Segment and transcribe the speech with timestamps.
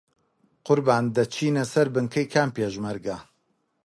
[0.65, 3.17] قوربان دەچینە سەر بنکەی کام پێشمەرگە؟